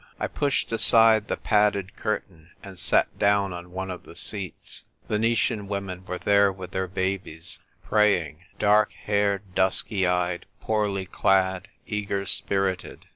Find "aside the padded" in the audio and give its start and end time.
0.71-1.95